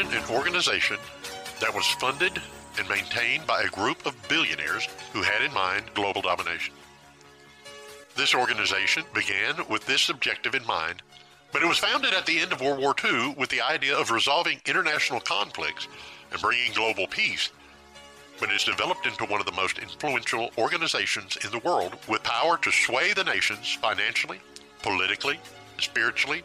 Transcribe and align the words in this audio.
An 0.00 0.24
organization 0.30 0.96
that 1.60 1.74
was 1.74 1.86
funded 1.86 2.40
and 2.78 2.88
maintained 2.88 3.46
by 3.46 3.60
a 3.60 3.68
group 3.68 4.06
of 4.06 4.16
billionaires 4.28 4.88
who 5.12 5.20
had 5.20 5.42
in 5.42 5.52
mind 5.52 5.84
global 5.92 6.22
domination. 6.22 6.72
This 8.16 8.34
organization 8.34 9.04
began 9.12 9.56
with 9.68 9.84
this 9.84 10.08
objective 10.08 10.54
in 10.54 10.66
mind, 10.66 11.02
but 11.52 11.62
it 11.62 11.68
was 11.68 11.76
founded 11.76 12.14
at 12.14 12.24
the 12.24 12.38
end 12.38 12.50
of 12.50 12.62
World 12.62 12.80
War 12.80 12.94
II 13.04 13.34
with 13.36 13.50
the 13.50 13.60
idea 13.60 13.94
of 13.94 14.10
resolving 14.10 14.58
international 14.64 15.20
conflicts 15.20 15.86
and 16.32 16.40
bringing 16.40 16.72
global 16.72 17.06
peace. 17.06 17.50
But 18.40 18.50
it's 18.50 18.64
developed 18.64 19.06
into 19.06 19.26
one 19.26 19.40
of 19.40 19.46
the 19.46 19.52
most 19.52 19.78
influential 19.78 20.50
organizations 20.56 21.36
in 21.44 21.50
the 21.50 21.58
world 21.58 21.94
with 22.08 22.22
power 22.22 22.56
to 22.56 22.72
sway 22.72 23.12
the 23.12 23.24
nations 23.24 23.74
financially, 23.74 24.40
politically, 24.82 25.38
spiritually, 25.78 26.42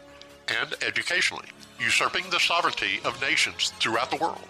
and 0.48 0.74
educationally, 0.82 1.46
usurping 1.80 2.24
the 2.30 2.40
sovereignty 2.40 3.00
of 3.04 3.20
nations 3.20 3.72
throughout 3.80 4.10
the 4.10 4.16
world. 4.16 4.48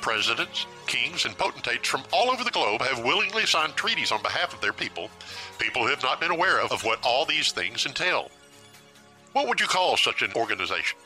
Presidents, 0.00 0.66
kings, 0.86 1.24
and 1.24 1.36
potentates 1.36 1.88
from 1.88 2.02
all 2.12 2.30
over 2.30 2.44
the 2.44 2.50
globe 2.50 2.80
have 2.82 3.04
willingly 3.04 3.46
signed 3.46 3.74
treaties 3.76 4.12
on 4.12 4.22
behalf 4.22 4.54
of 4.54 4.60
their 4.60 4.72
people, 4.72 5.10
people 5.58 5.82
who 5.82 5.88
have 5.88 6.02
not 6.02 6.20
been 6.20 6.30
aware 6.30 6.60
of 6.60 6.84
what 6.84 7.04
all 7.04 7.24
these 7.24 7.52
things 7.52 7.84
entail. 7.84 8.30
What 9.32 9.48
would 9.48 9.60
you 9.60 9.66
call 9.66 9.96
such 9.96 10.22
an 10.22 10.32
organization? 10.34 10.98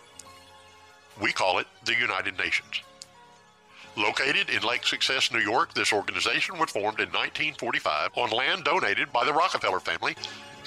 We 1.20 1.33
call 1.33 1.59
it 1.59 1.66
the 1.84 1.95
United 1.95 2.38
Nations. 2.38 2.83
Located 3.97 4.48
in 4.48 4.62
Lake 4.62 4.86
Success, 4.86 5.31
New 5.31 5.41
York, 5.41 5.75
this 5.75 5.92
organization 5.92 6.59
was 6.59 6.70
formed 6.70 7.00
in 7.00 7.09
1945 7.09 8.11
on 8.16 8.31
land 8.31 8.64
donated 8.64 9.12
by 9.12 9.25
the 9.25 9.33
Rockefeller 9.33 9.81
family 9.81 10.16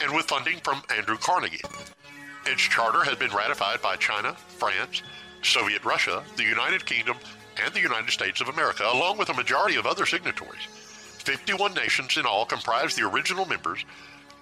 and 0.03 0.15
with 0.15 0.27
funding 0.27 0.59
from 0.59 0.83
Andrew 0.95 1.17
Carnegie. 1.17 1.61
Its 2.45 2.61
charter 2.61 3.03
has 3.03 3.17
been 3.17 3.31
ratified 3.31 3.81
by 3.81 3.95
China, 3.95 4.33
France, 4.33 5.01
Soviet 5.41 5.83
Russia, 5.83 6.23
the 6.37 6.43
United 6.43 6.85
Kingdom, 6.85 7.17
and 7.63 7.73
the 7.73 7.81
United 7.81 8.11
States 8.11 8.41
of 8.41 8.49
America, 8.49 8.83
along 8.93 9.17
with 9.17 9.29
a 9.29 9.33
majority 9.33 9.77
of 9.77 9.85
other 9.85 10.05
signatories. 10.05 10.65
51 11.23 11.73
nations 11.73 12.17
in 12.17 12.25
all 12.25 12.45
comprise 12.45 12.95
the 12.95 13.07
original 13.07 13.45
members, 13.45 13.83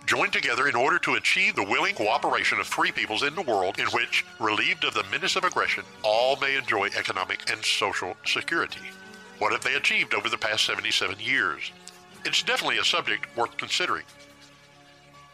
joined 0.06 0.34
together 0.34 0.68
in 0.68 0.76
order 0.76 1.00
to 1.00 1.16
achieve 1.16 1.56
the 1.56 1.64
willing 1.64 1.96
cooperation 1.96 2.60
of 2.60 2.68
free 2.68 2.92
peoples 2.92 3.24
in 3.24 3.36
the 3.36 3.42
world 3.42 3.80
in 3.80 3.86
which, 3.88 4.26
relieved 4.40 4.84
of 4.84 4.94
the 4.94 5.06
menace 5.10 5.38
of 5.38 5.46
aggression, 5.46 5.84
all 6.04 6.36
may 6.38 6.58
enjoy 6.58 6.88
economic 6.98 7.50
and 7.50 7.64
social 7.64 8.18
security. 8.26 8.82
What 9.40 9.54
have 9.54 9.64
they 9.64 9.76
achieved 9.76 10.14
over 10.14 10.28
the 10.28 10.38
past 10.38 10.66
77 10.66 11.20
years? 11.20 11.72
It's 12.26 12.44
definitely 12.44 12.80
a 12.80 12.84
subject 12.84 13.36
worth 13.38 13.56
considering. 13.58 14.04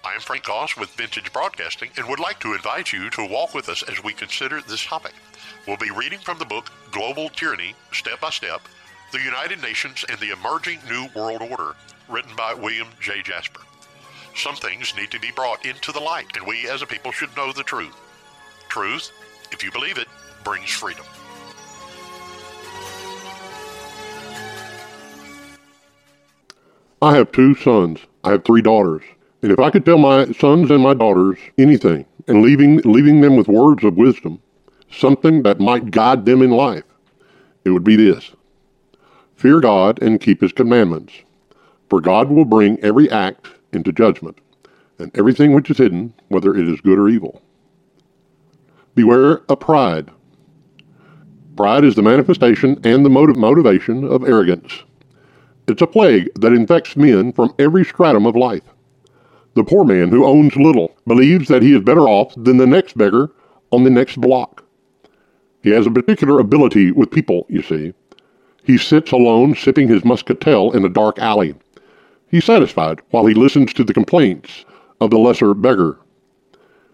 I 0.01 0.13
am 0.13 0.21
Frank 0.21 0.45
Goss 0.45 0.77
with 0.77 0.89
Vintage 0.91 1.33
Broadcasting 1.33 1.89
and 1.97 2.07
would 2.07 2.21
like 2.21 2.39
to 2.39 2.53
invite 2.53 2.93
you 2.93 3.09
to 3.09 3.27
walk 3.27 3.53
with 3.53 3.67
us 3.67 3.83
as 3.83 4.01
we 4.01 4.13
consider 4.13 4.61
this 4.61 4.85
topic. 4.85 5.11
We'll 5.67 5.75
be 5.75 5.91
reading 5.91 6.19
from 6.19 6.39
the 6.39 6.45
book 6.45 6.71
Global 6.91 7.27
Tyranny, 7.27 7.75
Step 7.91 8.21
by 8.21 8.29
Step 8.29 8.61
The 9.11 9.19
United 9.19 9.61
Nations 9.61 10.05
and 10.07 10.17
the 10.19 10.31
Emerging 10.31 10.79
New 10.87 11.07
World 11.13 11.41
Order, 11.41 11.75
written 12.07 12.33
by 12.37 12.53
William 12.53 12.87
J. 13.01 13.21
Jasper. 13.21 13.59
Some 14.35 14.55
things 14.55 14.95
need 14.95 15.11
to 15.11 15.19
be 15.19 15.31
brought 15.35 15.65
into 15.65 15.91
the 15.91 15.99
light, 15.99 16.37
and 16.37 16.47
we 16.47 16.69
as 16.69 16.81
a 16.81 16.87
people 16.87 17.11
should 17.11 17.35
know 17.35 17.51
the 17.51 17.63
truth. 17.63 17.95
Truth, 18.69 19.11
if 19.51 19.65
you 19.65 19.71
believe 19.71 19.97
it, 19.97 20.07
brings 20.45 20.69
freedom. 20.69 21.05
I 27.01 27.15
have 27.15 27.33
two 27.33 27.53
sons. 27.55 27.99
I 28.23 28.31
have 28.31 28.45
three 28.45 28.61
daughters. 28.61 29.03
And 29.41 29.51
if 29.51 29.59
I 29.59 29.69
could 29.69 29.85
tell 29.85 29.97
my 29.97 30.31
sons 30.33 30.69
and 30.69 30.83
my 30.83 30.93
daughters 30.93 31.37
anything, 31.57 32.05
and 32.27 32.41
leaving, 32.41 32.77
leaving 32.79 33.21
them 33.21 33.35
with 33.35 33.47
words 33.47 33.83
of 33.83 33.97
wisdom, 33.97 34.41
something 34.91 35.43
that 35.43 35.59
might 35.59 35.91
guide 35.91 36.25
them 36.25 36.41
in 36.41 36.51
life, 36.51 36.83
it 37.65 37.71
would 37.71 37.83
be 37.83 37.95
this 37.95 38.31
Fear 39.35 39.61
God 39.61 40.01
and 40.01 40.19
keep 40.19 40.41
his 40.41 40.51
commandments, 40.51 41.13
for 41.89 42.01
God 42.01 42.29
will 42.29 42.45
bring 42.45 42.79
every 42.81 43.09
act 43.09 43.47
into 43.71 43.91
judgment, 43.91 44.37
and 44.99 45.17
everything 45.17 45.53
which 45.53 45.69
is 45.69 45.77
hidden, 45.77 46.13
whether 46.27 46.55
it 46.55 46.67
is 46.67 46.81
good 46.81 46.99
or 46.99 47.07
evil. 47.07 47.41
Beware 48.95 49.43
of 49.49 49.59
pride. 49.59 50.11
Pride 51.55 51.85
is 51.85 51.95
the 51.95 52.01
manifestation 52.01 52.79
and 52.83 53.05
the 53.05 53.09
motive, 53.09 53.37
motivation 53.37 54.03
of 54.03 54.23
arrogance. 54.23 54.83
It's 55.67 55.81
a 55.81 55.87
plague 55.87 56.29
that 56.35 56.53
infects 56.53 56.97
men 56.97 57.31
from 57.31 57.53
every 57.59 57.85
stratum 57.85 58.25
of 58.25 58.35
life. 58.35 58.63
The 59.55 59.63
poor 59.63 59.83
man 59.83 60.09
who 60.09 60.25
owns 60.25 60.55
little 60.55 60.95
believes 61.07 61.47
that 61.47 61.63
he 61.63 61.73
is 61.73 61.81
better 61.81 62.07
off 62.07 62.33
than 62.35 62.57
the 62.57 62.67
next 62.67 62.97
beggar 62.97 63.31
on 63.71 63.83
the 63.83 63.89
next 63.89 64.19
block. 64.21 64.63
He 65.61 65.71
has 65.71 65.85
a 65.85 65.91
particular 65.91 66.39
ability 66.39 66.91
with 66.91 67.11
people, 67.11 67.45
you 67.49 67.61
see. 67.61 67.93
He 68.63 68.77
sits 68.77 69.11
alone 69.11 69.55
sipping 69.55 69.87
his 69.87 70.05
muscatel 70.05 70.71
in 70.71 70.85
a 70.85 70.89
dark 70.89 71.19
alley. 71.19 71.55
He's 72.29 72.45
satisfied 72.45 73.01
while 73.09 73.25
he 73.25 73.33
listens 73.33 73.73
to 73.73 73.83
the 73.83 73.93
complaints 73.93 74.65
of 75.01 75.09
the 75.09 75.17
lesser 75.17 75.53
beggar. 75.53 75.97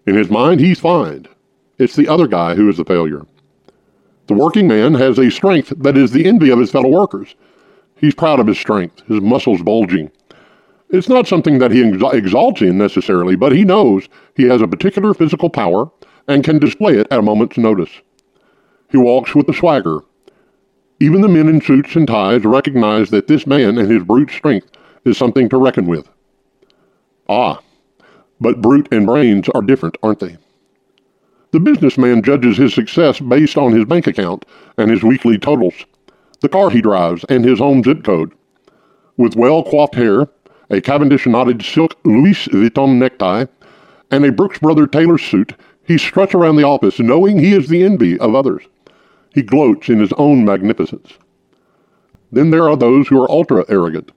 In 0.08 0.16
his 0.16 0.30
mind, 0.30 0.62
he's 0.62 0.80
fine. 0.80 1.28
It's 1.78 1.96
the 1.96 2.08
other 2.08 2.28
guy 2.28 2.56
who 2.56 2.70
is 2.70 2.78
the 2.78 2.86
failure. 2.86 3.26
The 4.28 4.34
working 4.34 4.68
man 4.68 4.94
has 4.96 5.20
a 5.20 5.30
strength 5.30 5.74
that 5.78 5.98
is 5.98 6.12
the 6.12 6.26
envy 6.26 6.50
of 6.50 6.60
his 6.60 6.72
fellow 6.72 6.90
workers. 6.90 7.36
He's 7.98 8.16
proud 8.16 8.40
of 8.40 8.48
his 8.48 8.58
strength, 8.58 9.02
his 9.08 9.22
muscles 9.22 9.62
bulging, 9.62 10.12
it's 10.98 11.10
not 11.10 11.28
something 11.28 11.60
that 11.60 11.72
he 11.72 11.82
exalts 11.82 12.62
in 12.62 12.78
necessarily, 12.78 13.36
but 13.36 13.52
he 13.52 13.64
knows 13.64 14.08
he 14.36 14.44
has 14.44 14.62
a 14.62 14.68
particular 14.68 15.14
physical 15.14 15.50
power 15.50 15.90
and 16.28 16.44
can 16.44 16.60
display 16.60 16.98
it 16.98 17.08
at 17.12 17.20
a 17.20 17.22
moment's 17.22 17.58
notice. 17.58 17.92
He 18.90 18.98
walks 18.98 19.36
with 19.36 19.50
a 19.50 19.54
swagger. 19.54 20.00
Even 21.00 21.22
the 21.22 21.28
men 21.28 21.50
in 21.50 21.62
suits 21.62 21.96
and 21.96 22.08
ties 22.08 22.46
recognize 22.46 23.10
that 23.10 23.28
this 23.28 23.46
man 23.46 23.78
and 23.78 23.92
his 23.92 24.04
brute 24.04 24.32
strength 24.32 24.72
is 25.04 25.18
something 25.18 25.50
to 25.50 25.58
reckon 25.58 25.86
with. 25.86 26.10
Ah, 27.28 27.60
but 28.40 28.62
brute 28.62 28.88
and 28.92 29.06
brains 29.06 29.50
are 29.50 29.62
different, 29.62 29.98
aren't 30.04 30.20
they? 30.20 30.38
The 31.52 31.60
businessman 31.60 32.22
judges 32.22 32.58
his 32.58 32.74
success 32.74 33.20
based 33.20 33.58
on 33.58 33.72
his 33.72 33.86
bank 33.86 34.08
account 34.08 34.46
and 34.78 34.92
his 34.92 35.04
weekly 35.04 35.38
totals, 35.38 35.74
the 36.42 36.50
car 36.50 36.70
he 36.70 36.82
drives, 36.82 37.24
and 37.30 37.46
his 37.46 37.60
home 37.60 37.84
zip 37.84 38.04
code. 38.04 38.34
With 39.18 39.36
well 39.36 39.64
coiffed 39.64 39.96
hair, 39.96 40.28
a 40.70 40.82
Cavendish 40.82 41.28
knotted 41.28 41.62
silk 41.64 41.96
Louis 42.04 42.48
Vuitton 42.48 42.98
necktie, 42.98 43.46
and 44.12 44.26
a 44.26 44.32
Brooks 44.32 44.60
Brother 44.60 44.88
tailor 44.88 45.18
suit, 45.18 45.54
he 45.84 45.98
struts 45.98 46.34
around 46.34 46.56
the 46.56 46.64
office 46.64 47.00
knowing 47.00 47.38
he 47.38 47.54
is 47.54 47.68
the 47.68 47.84
envy 47.84 48.18
of 48.20 48.34
others. 48.34 48.64
He 49.34 49.42
gloats 49.42 49.90
in 49.90 50.00
his 50.00 50.14
own 50.14 50.46
magnificence. 50.46 51.14
Then 52.32 52.50
there 52.50 52.68
are 52.70 52.78
those 52.78 53.08
who 53.08 53.22
are 53.22 53.30
ultra 53.30 53.66
arrogant. 53.70 54.12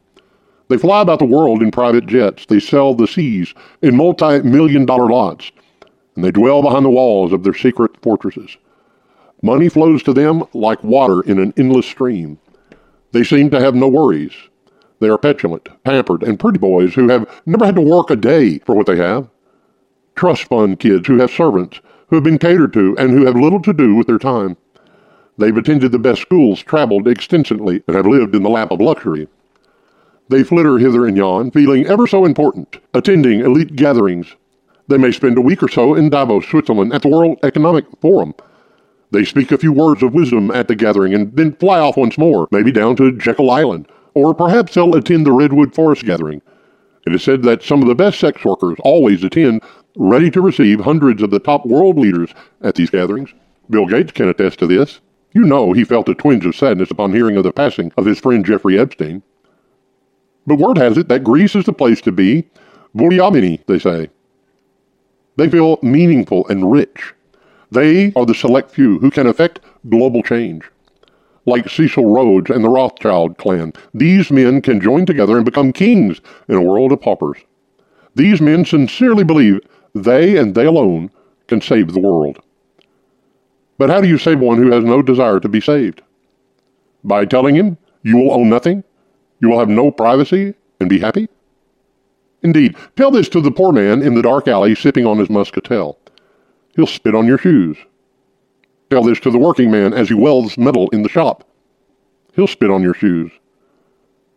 They 0.69 0.79
fly 0.79 1.03
about 1.03 1.19
the 1.19 1.25
world 1.25 1.63
in 1.63 1.71
private 1.71 2.07
jets, 2.07 2.47
they 2.47 2.61
sell 2.61 2.95
the 2.95 3.07
seas 3.07 3.55
in 3.83 3.97
multi 3.97 4.43
million 4.43 4.87
dollar 4.87 5.09
lots, 5.09 5.51
and 6.15 6.25
they 6.25 6.31
dwell 6.31 6.63
behind 6.63 6.85
the 6.85 6.91
walls 6.91 7.33
of 7.33 7.43
their 7.43 7.55
secret 7.55 8.01
fortresses. 8.03 8.57
Money 9.43 9.69
flows 9.69 10.03
to 10.03 10.13
them 10.13 10.43
like 10.53 10.83
water 10.83 11.23
in 11.23 11.39
an 11.39 11.55
endless 11.57 11.87
stream. 11.87 12.39
They 13.13 13.25
seem 13.25 13.51
to 13.51 13.61
have 13.61 13.75
no 13.75 13.89
worries. 13.89 14.33
They 15.01 15.09
are 15.09 15.19
petulant, 15.19 15.69
pampered, 15.85 16.23
and 16.23 16.41
pretty 16.41 16.59
boys 16.59 16.95
who 16.95 17.09
have 17.09 17.43
never 17.47 17.65
had 17.65 17.77
to 17.77 17.81
work 17.81 18.11
a 18.11 18.17
day 18.17 18.59
for 18.61 18.75
what 18.75 18.87
they 18.87 18.97
have. 18.97 19.29
Trust 20.17 20.45
fund 20.45 20.81
kids 20.81 21.07
who 21.07 21.19
have 21.19 21.31
servants, 21.31 21.81
who 22.09 22.17
have 22.17 22.25
been 22.25 22.39
catered 22.39 22.73
to, 22.73 22.97
and 22.99 23.11
who 23.11 23.25
have 23.27 23.37
little 23.37 23.63
to 23.63 23.73
do 23.73 23.95
with 23.95 24.09
their 24.09 24.19
time. 24.19 24.57
They've 25.37 25.57
attended 25.57 25.93
the 25.93 26.01
best 26.01 26.21
schools, 26.21 26.63
traveled 26.63 27.07
extensively, 27.07 27.85
and 27.87 27.97
have 27.97 28.07
lived 28.07 28.35
in 28.35 28.43
the 28.43 28.51
lap 28.51 28.73
of 28.73 28.81
luxury. 28.81 29.29
They 30.29 30.43
flitter 30.43 30.79
hither 30.79 31.07
and 31.07 31.17
yon, 31.17 31.53
feeling 31.53 31.87
ever 31.87 32.07
so 32.07 32.25
important, 32.25 32.79
attending 32.93 33.41
elite 33.41 33.77
gatherings. 33.77 34.35
They 34.89 34.99
may 34.99 35.13
spend 35.13 35.39
a 35.39 35.43
week 35.43 35.63
or 35.63 35.69
so 35.69 35.95
in 35.95 36.11
Davos, 36.11 36.47
Switzerland, 36.47 36.93
at 36.93 37.03
the 37.03 37.09
World 37.09 37.39
Economic 37.45 37.85
Forum. 38.01 38.35
They 39.11 39.25
speak 39.25 39.53
a 39.53 39.59
few 39.59 39.73
words 39.73 40.03
of 40.03 40.13
wisdom 40.13 40.51
at 40.51 40.69
the 40.69 40.75
gathering 40.75 41.15
and 41.15 41.35
then 41.35 41.55
fly 41.55 41.79
off 41.79 41.97
once 41.97 42.19
more, 42.19 42.49
maybe 42.51 42.73
down 42.73 42.97
to 42.97 43.17
Jekyll 43.17 43.51
Island, 43.51 43.87
or 44.15 44.35
perhaps 44.35 44.75
they'll 44.75 44.95
attend 44.95 45.27
the 45.27 45.33
Redwood 45.33 45.75
Forest 45.75 46.05
gathering. 46.05 46.43
It 47.07 47.15
is 47.15 47.23
said 47.23 47.43
that 47.45 47.63
some 47.63 47.81
of 47.83 47.89
the 47.89 47.95
best 47.95 48.21
sex 48.21 48.45
workers 48.45 48.77
always 48.85 49.25
attend, 49.25 49.63
ready 49.97 50.31
to 50.31 50.41
receive 50.41 50.81
hundreds 50.81 51.23
of 51.23 51.31
the 51.31 51.39
top 51.39 51.65
world 51.65 51.99
leaders 51.99 52.35
at 52.61 52.75
these 52.75 52.91
gatherings. 52.91 53.33
Bill 53.71 53.87
Gates 53.87 54.13
can 54.13 54.29
attest 54.29 54.59
to 54.59 54.67
this. 54.67 55.01
You 55.33 55.45
know 55.45 55.73
he 55.73 55.85
felt 55.85 56.09
a 56.09 56.15
twinge 56.15 56.47
of 56.47 56.57
sadness 56.57 56.91
upon 56.91 57.13
hearing 57.13 57.37
of 57.37 57.45
the 57.45 57.53
passing 57.53 57.93
of 57.97 58.07
his 58.07 58.19
friend 58.19 58.45
Jeffrey 58.45 58.79
Epstein. 58.79 59.23
But 60.47 60.59
word 60.59 60.79
has 60.79 60.97
it 60.97 61.09
that 61.09 61.25
Greece 61.25 61.55
is 61.55 61.67
the 61.67 61.73
place 61.73 62.01
to 62.03 62.13
be. 62.13 62.49
Vouliagmeni, 62.97 63.65
they 63.67 63.79
say. 63.79 64.11
They 65.37 65.49
feel 65.49 65.79
meaningful 65.83 66.49
and 66.49 66.73
rich. 66.73 67.15
They 67.71 68.13
are 68.17 68.25
the 68.25 68.35
select 68.35 68.71
few 68.71 68.99
who 68.99 69.11
can 69.11 69.27
affect 69.27 69.61
global 69.89 70.23
change 70.23 70.71
like 71.49 71.69
Cecil 71.69 72.07
Rhodes 72.07 72.51
and 72.51 72.63
the 72.63 72.69
Rothschild 72.69 73.39
clan. 73.39 73.73
These 73.95 74.31
men 74.31 74.63
can 74.63 74.81
join 74.81 75.07
together 75.07 75.37
and 75.37 75.45
become 75.45 75.73
kings 75.73 76.21
in 76.49 76.55
a 76.55 76.63
world 76.63 76.93
of 76.93 77.01
paupers. 77.01 77.39
These 78.15 78.41
men 78.41 78.65
sincerely 78.65 79.25
believe 79.25 79.61
they 79.95 80.37
and 80.37 80.55
they 80.55 80.67
alone 80.67 81.11
can 81.47 81.61
save 81.61 81.93
the 81.93 82.01
world. 82.01 82.39
But 83.79 83.91
how 83.91 84.01
do 84.01 84.09
you 84.09 84.19
save 84.19 84.41
one 84.41 84.59
who 84.59 84.71
has 84.73 84.85
no 84.85 85.03
desire 85.03 85.41
to 85.41 85.49
be 85.49 85.61
saved? 85.61 86.03
By 87.05 87.25
telling 87.25 87.55
him 87.55 87.79
you 88.03 88.17
will 88.17 88.33
own 88.33 88.49
nothing, 88.49 88.85
you 89.41 89.49
will 89.49 89.59
have 89.59 89.69
no 89.69 89.91
privacy, 89.91 90.55
and 90.81 90.89
be 90.89 90.99
happy? 90.99 91.29
Indeed, 92.43 92.77
tell 92.97 93.11
this 93.11 93.29
to 93.31 93.41
the 93.41 93.51
poor 93.51 93.73
man 93.73 94.03
in 94.03 94.15
the 94.15 94.23
dark 94.23 94.49
alley 94.49 94.75
sipping 94.75 95.07
on 95.07 95.19
his 95.19 95.31
muscatel. 95.31 95.99
He'll 96.75 96.87
spit 96.87 97.15
on 97.15 97.27
your 97.27 97.39
shoes. 97.39 97.77
Tell 98.91 99.03
this 99.03 99.21
to 99.21 99.31
the 99.31 99.39
working 99.39 99.71
man 99.71 99.93
as 99.93 100.09
he 100.09 100.15
welds 100.15 100.57
metal 100.57 100.89
in 100.91 101.03
the 101.03 101.09
shop. 101.09 101.45
He'll 102.35 102.47
spit 102.47 102.71
on 102.71 102.83
your 102.83 102.95
shoes. 102.95 103.31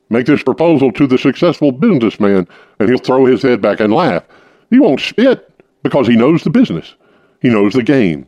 Make 0.09 0.25
this 0.25 0.43
proposal 0.43 0.91
to 0.91 1.07
the 1.07 1.17
successful 1.17 1.71
businessman, 1.71 2.47
and 2.79 2.89
he'll 2.89 2.97
throw 2.97 3.25
his 3.25 3.41
head 3.41 3.61
back 3.61 3.79
and 3.79 3.93
laugh. 3.93 4.23
He 4.69 4.79
won't 4.79 4.99
spit 4.99 5.49
because 5.83 6.07
he 6.07 6.17
knows 6.17 6.43
the 6.43 6.49
business. 6.49 6.95
He 7.41 7.49
knows 7.49 7.73
the 7.73 7.83
game. 7.83 8.27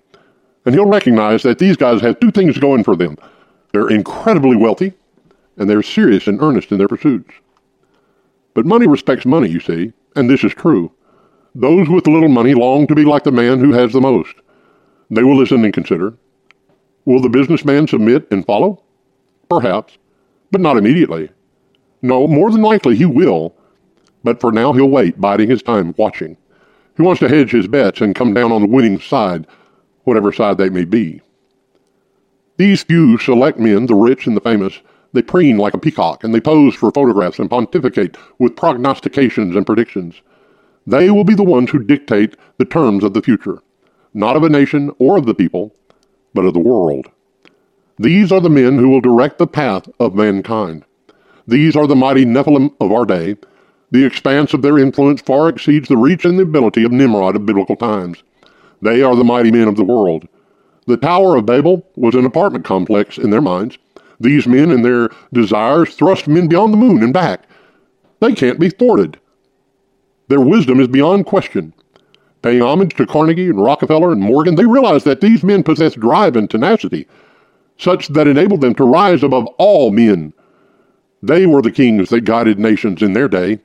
And 0.66 0.74
he'll 0.74 0.86
recognize 0.86 1.44
that 1.44 1.60
these 1.60 1.76
guys 1.76 2.00
have 2.02 2.20
two 2.20 2.32
things 2.32 2.58
going 2.58 2.86
for 2.86 2.96
them. 2.96 3.18
They're 3.74 3.90
incredibly 3.90 4.56
wealthy, 4.56 4.94
and 5.58 5.70
they're 5.70 5.84
serious 5.84 6.28
and 6.28 6.42
earnest 6.42 6.72
in 6.72 6.78
their 6.78 6.88
pursuits. 6.88 7.34
But 8.54 8.66
money 8.66 8.88
respects 8.88 9.26
money, 9.26 9.50
you 9.50 9.60
see, 9.60 9.92
and 10.16 10.30
this 10.30 10.44
is 10.44 10.54
true. 10.54 10.92
Those 11.56 11.90
with 11.90 12.08
little 12.08 12.30
money 12.30 12.54
long 12.54 12.88
to 12.88 12.96
be 12.96 13.04
like 13.04 13.24
the 13.24 13.32
man 13.32 13.60
who 13.60 13.74
has 13.74 13.92
the 13.92 14.02
most. 14.02 14.36
They 15.14 15.24
will 15.24 15.38
listen 15.38 15.64
and 15.64 15.74
consider. 15.74 16.16
Will 17.06 17.22
the 17.22 17.30
businessman 17.30 17.88
submit 17.88 18.28
and 18.32 18.46
follow? 18.46 18.82
Perhaps, 19.48 19.98
but 20.50 20.62
not 20.62 20.78
immediately. 20.78 21.30
No, 22.02 22.28
more 22.28 22.50
than 22.50 22.64
likely 22.64 22.96
he 22.96 23.06
will, 23.06 23.56
but 24.24 24.42
for 24.42 24.52
now 24.52 24.74
he'll 24.74 24.90
wait, 24.90 25.22
biding 25.22 25.50
his 25.50 25.62
time, 25.62 25.94
watching. 25.98 26.36
He 26.98 27.04
wants 27.04 27.20
to 27.20 27.30
hedge 27.30 27.52
his 27.52 27.68
bets 27.68 28.02
and 28.02 28.16
come 28.16 28.34
down 28.34 28.52
on 28.52 28.62
the 28.62 28.68
winning 28.68 29.00
side, 29.00 29.46
whatever 30.04 30.32
side 30.32 30.58
they 30.58 30.70
may 30.70 30.86
be. 30.86 31.22
These 32.58 32.84
few 32.84 33.18
select 33.20 33.60
men, 33.60 33.86
the 33.86 33.96
rich 33.96 34.26
and 34.26 34.36
the 34.36 34.42
famous, 34.42 34.80
they 35.12 35.22
preen 35.22 35.58
like 35.58 35.76
a 35.76 35.80
peacock, 35.80 36.24
and 36.24 36.34
they 36.34 36.42
pose 36.42 36.74
for 36.74 36.92
photographs 36.92 37.38
and 37.38 37.50
pontificate 37.50 38.18
with 38.40 38.56
prognostications 38.56 39.56
and 39.56 39.66
predictions. 39.66 40.22
They 40.88 41.12
will 41.12 41.24
be 41.24 41.36
the 41.36 41.44
ones 41.44 41.70
who 41.70 41.84
dictate 41.84 42.36
the 42.58 42.66
terms 42.66 43.04
of 43.04 43.14
the 43.14 43.22
future, 43.22 43.60
not 44.14 44.36
of 44.36 44.44
a 44.44 44.50
nation 44.50 44.92
or 45.00 45.18
of 45.18 45.26
the 45.26 45.34
people, 45.34 45.74
but 46.34 46.46
of 46.46 46.54
the 46.54 46.60
world. 46.60 47.08
These 47.98 48.32
are 48.32 48.42
the 48.42 48.50
men 48.50 48.78
who 48.78 48.90
will 48.90 49.02
direct 49.02 49.38
the 49.38 49.48
path 49.48 49.88
of 50.00 50.16
mankind. 50.16 50.84
These 51.48 51.76
are 51.76 51.88
the 51.88 51.96
mighty 51.96 52.26
Nephilim 52.26 52.74
of 52.80 52.92
our 52.92 53.06
day. 53.06 53.36
The 53.92 54.06
expanse 54.06 54.54
of 54.54 54.62
their 54.62 54.80
influence 54.80 55.22
far 55.22 55.50
exceeds 55.50 55.88
the 55.88 55.98
reach 55.98 56.26
and 56.26 56.40
the 56.40 56.44
ability 56.44 56.84
of 56.84 56.92
Nimrod 56.92 57.36
of 57.36 57.46
biblical 57.46 57.76
times. 57.76 58.24
They 58.82 59.02
are 59.02 59.16
the 59.16 59.24
mighty 59.24 59.52
men 59.52 59.68
of 59.68 59.76
the 59.76 59.84
world. 59.84 60.28
The 60.88 60.98
Tower 60.98 61.36
of 61.36 61.46
Babel 61.46 61.88
was 61.96 62.16
an 62.16 62.26
apartment 62.26 62.66
complex 62.66 63.18
in 63.18 63.30
their 63.30 63.42
minds. 63.42 63.78
These 64.20 64.48
men 64.48 64.72
and 64.72 64.84
their 64.84 65.10
desires 65.32 65.96
thrust 65.96 66.28
men 66.28 66.48
beyond 66.48 66.74
the 66.74 66.78
moon 66.78 67.04
and 67.04 67.14
back. 67.14 67.44
They 68.20 68.34
can't 68.34 68.60
be 68.60 68.70
thwarted. 68.70 69.20
Their 70.28 70.42
wisdom 70.42 70.80
is 70.80 70.88
beyond 70.88 71.26
question. 71.26 71.74
Paying 72.44 72.62
homage 72.62 72.96
to 72.96 73.08
Carnegie 73.08 73.50
and 73.50 73.62
Rockefeller 73.62 74.12
and 74.12 74.22
Morgan, 74.22 74.56
they 74.56 74.66
realized 74.66 75.06
that 75.06 75.22
these 75.22 75.44
men 75.44 75.64
possessed 75.64 76.00
drive 76.00 76.36
and 76.36 76.50
tenacity, 76.50 77.08
such 77.78 78.10
that 78.10 78.28
enabled 78.28 78.62
them 78.62 78.76
to 78.76 78.84
rise 78.84 79.24
above 79.24 79.48
all 79.58 79.90
men 79.90 80.34
they 81.24 81.46
were 81.46 81.62
the 81.62 81.72
kings 81.72 82.10
that 82.10 82.26
guided 82.26 82.60
nations 82.60 83.02
in 83.02 83.14
their 83.14 83.30
day. 83.30 83.60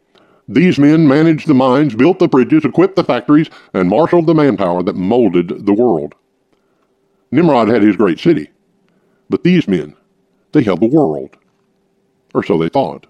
These 0.46 0.78
men 0.78 1.08
managed 1.08 1.48
the 1.48 1.54
mines, 1.54 1.96
built 1.96 2.20
the 2.20 2.28
bridges, 2.28 2.64
equipped 2.64 2.94
the 2.94 3.02
factories, 3.02 3.50
and 3.74 3.88
marshaled 3.88 4.28
the 4.28 4.34
manpower 4.34 4.84
that 4.84 4.94
molded 4.94 5.66
the 5.66 5.74
world. 5.74 6.14
Nimrod 7.32 7.68
had 7.68 7.82
his 7.82 7.96
great 7.96 8.20
city, 8.20 8.48
but 9.28 9.42
these 9.42 9.66
men, 9.66 9.94
they 10.52 10.62
held 10.62 10.80
the 10.80 10.86
world. 10.86 11.36
Or 12.32 12.44
so 12.44 12.56
they 12.56 12.68
thought. 12.68 13.06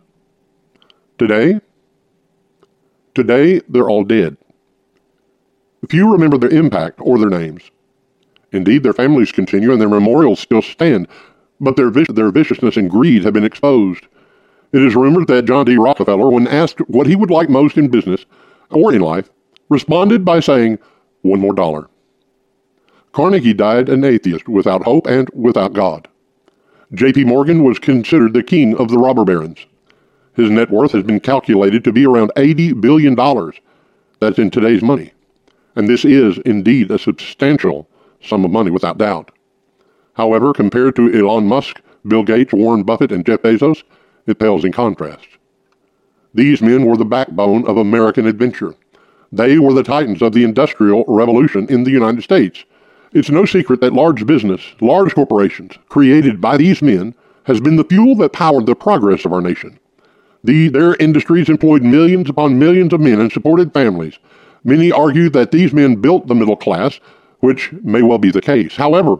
Today, 1.18 1.60
today 3.14 3.60
they're 3.68 3.90
all 3.90 4.02
dead. 4.02 4.38
Few 5.88 6.10
remember 6.10 6.38
their 6.38 6.50
impact 6.50 6.98
or 7.00 7.18
their 7.18 7.30
names. 7.30 7.70
Indeed, 8.52 8.82
their 8.82 8.92
families 8.92 9.32
continue 9.32 9.72
and 9.72 9.80
their 9.80 9.88
memorials 9.88 10.40
still 10.40 10.62
stand, 10.62 11.06
but 11.60 11.76
their, 11.76 11.90
vic- 11.90 12.08
their 12.08 12.30
viciousness 12.30 12.76
and 12.76 12.90
greed 12.90 13.24
have 13.24 13.34
been 13.34 13.44
exposed. 13.44 14.06
It 14.72 14.82
is 14.82 14.96
rumored 14.96 15.28
that 15.28 15.44
John 15.44 15.66
D. 15.66 15.76
Rockefeller, 15.76 16.30
when 16.30 16.48
asked 16.48 16.80
what 16.88 17.06
he 17.06 17.16
would 17.16 17.30
like 17.30 17.48
most 17.48 17.76
in 17.76 17.88
business 17.88 18.26
or 18.70 18.92
in 18.92 19.00
life, 19.00 19.30
responded 19.68 20.24
by 20.24 20.40
saying, 20.40 20.78
one 21.22 21.40
more 21.40 21.54
dollar. 21.54 21.88
Carnegie 23.12 23.54
died 23.54 23.88
an 23.88 24.04
atheist 24.04 24.48
without 24.48 24.84
hope 24.84 25.06
and 25.06 25.28
without 25.32 25.72
God. 25.72 26.08
J.P. 26.94 27.24
Morgan 27.24 27.64
was 27.64 27.78
considered 27.78 28.32
the 28.32 28.42
king 28.42 28.76
of 28.76 28.88
the 28.88 28.98
robber 28.98 29.24
barons. 29.24 29.66
His 30.34 30.50
net 30.50 30.70
worth 30.70 30.92
has 30.92 31.02
been 31.02 31.20
calculated 31.20 31.84
to 31.84 31.92
be 31.92 32.06
around 32.06 32.30
$80 32.36 32.80
billion. 32.80 33.14
That's 34.20 34.38
in 34.38 34.50
today's 34.50 34.82
money. 34.82 35.12
And 35.78 35.88
this 35.88 36.04
is 36.04 36.38
indeed 36.38 36.90
a 36.90 36.98
substantial 36.98 37.88
sum 38.20 38.44
of 38.44 38.50
money 38.50 38.68
without 38.68 38.98
doubt. 38.98 39.30
However, 40.14 40.52
compared 40.52 40.96
to 40.96 41.16
Elon 41.16 41.46
Musk, 41.46 41.80
Bill 42.04 42.24
Gates, 42.24 42.52
Warren 42.52 42.82
Buffett, 42.82 43.12
and 43.12 43.24
Jeff 43.24 43.42
Bezos, 43.42 43.84
it 44.26 44.40
pales 44.40 44.64
in 44.64 44.72
contrast. 44.72 45.28
These 46.34 46.60
men 46.62 46.84
were 46.84 46.96
the 46.96 47.04
backbone 47.04 47.64
of 47.68 47.76
American 47.76 48.26
adventure. 48.26 48.74
They 49.30 49.60
were 49.60 49.72
the 49.72 49.84
titans 49.84 50.20
of 50.20 50.32
the 50.32 50.42
Industrial 50.42 51.04
Revolution 51.06 51.68
in 51.68 51.84
the 51.84 51.92
United 51.92 52.24
States. 52.24 52.64
It's 53.12 53.30
no 53.30 53.44
secret 53.44 53.80
that 53.80 53.92
large 53.92 54.26
business, 54.26 54.60
large 54.80 55.14
corporations, 55.14 55.78
created 55.88 56.40
by 56.40 56.56
these 56.56 56.82
men, 56.82 57.14
has 57.44 57.60
been 57.60 57.76
the 57.76 57.84
fuel 57.84 58.16
that 58.16 58.32
powered 58.32 58.66
the 58.66 58.74
progress 58.74 59.24
of 59.24 59.32
our 59.32 59.40
nation. 59.40 59.78
The, 60.42 60.70
their 60.70 60.96
industries 60.96 61.48
employed 61.48 61.84
millions 61.84 62.28
upon 62.28 62.58
millions 62.58 62.92
of 62.92 63.00
men 63.00 63.20
and 63.20 63.30
supported 63.30 63.72
families. 63.72 64.18
Many 64.64 64.90
argue 64.92 65.30
that 65.30 65.50
these 65.50 65.72
men 65.72 65.96
built 65.96 66.26
the 66.26 66.34
middle 66.34 66.56
class, 66.56 67.00
which 67.40 67.72
may 67.82 68.02
well 68.02 68.18
be 68.18 68.30
the 68.30 68.40
case. 68.40 68.76
However, 68.76 69.16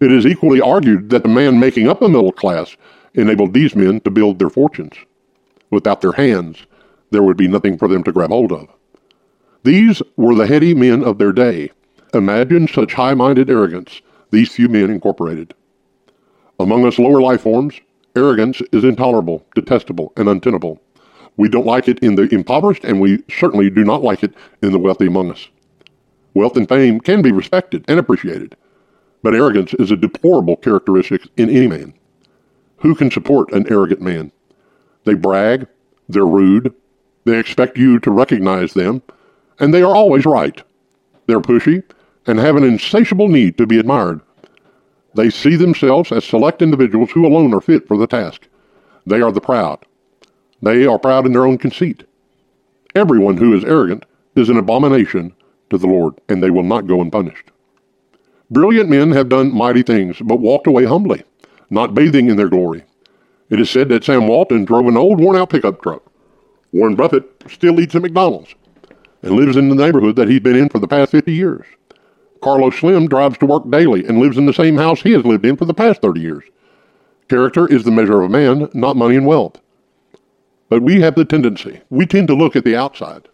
it 0.00 0.10
is 0.10 0.26
equally 0.26 0.60
argued 0.60 1.10
that 1.10 1.22
the 1.22 1.28
man 1.28 1.60
making 1.60 1.88
up 1.88 2.00
the 2.00 2.08
middle 2.08 2.32
class 2.32 2.76
enabled 3.14 3.54
these 3.54 3.76
men 3.76 4.00
to 4.00 4.10
build 4.10 4.38
their 4.38 4.50
fortunes. 4.50 4.94
Without 5.70 6.00
their 6.00 6.12
hands, 6.12 6.66
there 7.10 7.22
would 7.22 7.36
be 7.36 7.48
nothing 7.48 7.76
for 7.76 7.88
them 7.88 8.02
to 8.04 8.12
grab 8.12 8.30
hold 8.30 8.52
of. 8.52 8.68
These 9.62 10.02
were 10.16 10.34
the 10.34 10.46
heady 10.46 10.74
men 10.74 11.04
of 11.04 11.18
their 11.18 11.32
day. 11.32 11.70
Imagine 12.14 12.66
such 12.66 12.94
high 12.94 13.14
minded 13.14 13.50
arrogance 13.50 14.00
these 14.30 14.52
few 14.52 14.68
men 14.68 14.90
incorporated. 14.90 15.54
Among 16.58 16.86
us 16.86 16.98
lower 16.98 17.20
life 17.20 17.42
forms, 17.42 17.80
arrogance 18.16 18.62
is 18.72 18.84
intolerable, 18.84 19.44
detestable, 19.54 20.12
and 20.16 20.28
untenable. 20.28 20.80
We 21.40 21.48
don't 21.48 21.64
like 21.64 21.88
it 21.88 22.00
in 22.00 22.16
the 22.16 22.28
impoverished, 22.34 22.84
and 22.84 23.00
we 23.00 23.24
certainly 23.30 23.70
do 23.70 23.82
not 23.82 24.02
like 24.02 24.22
it 24.22 24.34
in 24.60 24.72
the 24.72 24.78
wealthy 24.78 25.06
among 25.06 25.30
us. 25.30 25.48
Wealth 26.34 26.54
and 26.54 26.68
fame 26.68 27.00
can 27.00 27.22
be 27.22 27.32
respected 27.32 27.82
and 27.88 27.98
appreciated, 27.98 28.56
but 29.22 29.34
arrogance 29.34 29.72
is 29.78 29.90
a 29.90 29.96
deplorable 29.96 30.56
characteristic 30.56 31.22
in 31.38 31.48
any 31.48 31.66
man. 31.66 31.94
Who 32.80 32.94
can 32.94 33.10
support 33.10 33.54
an 33.54 33.64
arrogant 33.72 34.02
man? 34.02 34.32
They 35.04 35.14
brag, 35.14 35.66
they're 36.10 36.26
rude, 36.26 36.74
they 37.24 37.38
expect 37.38 37.78
you 37.78 37.98
to 38.00 38.10
recognize 38.10 38.74
them, 38.74 39.00
and 39.58 39.72
they 39.72 39.80
are 39.80 39.96
always 39.96 40.26
right. 40.26 40.62
They're 41.26 41.40
pushy 41.40 41.82
and 42.26 42.38
have 42.38 42.56
an 42.56 42.64
insatiable 42.64 43.28
need 43.28 43.56
to 43.56 43.66
be 43.66 43.78
admired. 43.78 44.20
They 45.14 45.30
see 45.30 45.56
themselves 45.56 46.12
as 46.12 46.22
select 46.22 46.60
individuals 46.60 47.12
who 47.12 47.26
alone 47.26 47.54
are 47.54 47.62
fit 47.62 47.88
for 47.88 47.96
the 47.96 48.06
task. 48.06 48.46
They 49.06 49.22
are 49.22 49.32
the 49.32 49.40
proud. 49.40 49.86
They 50.62 50.86
are 50.86 50.98
proud 50.98 51.26
in 51.26 51.32
their 51.32 51.46
own 51.46 51.58
conceit. 51.58 52.04
Everyone 52.94 53.36
who 53.36 53.54
is 53.54 53.64
arrogant 53.64 54.04
is 54.36 54.48
an 54.48 54.58
abomination 54.58 55.34
to 55.70 55.78
the 55.78 55.86
Lord, 55.86 56.14
and 56.28 56.42
they 56.42 56.50
will 56.50 56.62
not 56.62 56.86
go 56.86 57.00
unpunished. 57.00 57.50
Brilliant 58.50 58.90
men 58.90 59.12
have 59.12 59.28
done 59.28 59.54
mighty 59.54 59.82
things, 59.82 60.18
but 60.20 60.40
walked 60.40 60.66
away 60.66 60.84
humbly 60.84 61.22
not 61.70 61.94
bathing 61.94 62.28
in 62.28 62.36
their 62.36 62.48
glory. 62.48 62.84
It 63.48 63.60
is 63.60 63.70
said 63.70 63.88
that 63.88 64.04
Sam 64.04 64.26
Walton 64.26 64.64
drove 64.64 64.86
an 64.86 64.96
old 64.96 65.20
worn 65.20 65.36
out 65.36 65.50
pickup 65.50 65.82
truck. 65.82 66.02
Warren 66.72 66.96
Buffett 66.96 67.24
still 67.48 67.80
eats 67.80 67.94
at 67.94 68.02
McDonald's 68.02 68.54
and 69.22 69.32
lives 69.32 69.56
in 69.56 69.68
the 69.68 69.74
neighborhood 69.74 70.16
that 70.16 70.28
he's 70.28 70.40
been 70.40 70.56
in 70.56 70.68
for 70.68 70.78
the 70.78 70.88
past 70.88 71.12
50 71.12 71.32
years. 71.32 71.66
Carlos 72.42 72.76
Slim 72.76 73.06
drives 73.06 73.38
to 73.38 73.46
work 73.46 73.68
daily 73.70 74.06
and 74.06 74.18
lives 74.18 74.38
in 74.38 74.46
the 74.46 74.52
same 74.52 74.76
house 74.76 75.02
he 75.02 75.12
has 75.12 75.24
lived 75.24 75.44
in 75.44 75.56
for 75.56 75.64
the 75.64 75.74
past 75.74 76.00
30 76.00 76.20
years. 76.20 76.44
Character 77.28 77.66
is 77.66 77.84
the 77.84 77.90
measure 77.90 78.20
of 78.20 78.30
a 78.30 78.32
man, 78.32 78.68
not 78.72 78.96
money 78.96 79.16
and 79.16 79.26
wealth. 79.26 79.60
But 80.70 80.82
we 80.82 81.00
have 81.00 81.16
the 81.16 81.24
tendency, 81.24 81.80
we 81.90 82.06
tend 82.06 82.28
to 82.28 82.34
look 82.34 82.54
at 82.54 82.64
the 82.64 82.76
outside, 82.76 83.28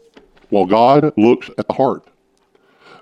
while 0.49 0.65
God 0.65 1.13
looks 1.19 1.51
at 1.59 1.69
the 1.69 1.75
heart. 1.75 2.09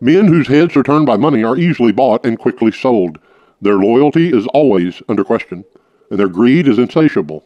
Men 0.00 0.26
whose 0.26 0.48
heads 0.48 0.76
are 0.76 0.82
turned 0.82 1.06
by 1.06 1.16
money 1.16 1.44
are 1.44 1.56
easily 1.56 1.92
bought 1.92 2.26
and 2.26 2.36
quickly 2.36 2.72
sold. 2.72 3.20
Their 3.62 3.76
loyalty 3.76 4.30
is 4.30 4.48
always 4.48 5.00
under 5.08 5.22
question, 5.22 5.64
and 6.10 6.18
their 6.18 6.28
greed 6.28 6.66
is 6.66 6.80
insatiable. 6.80 7.44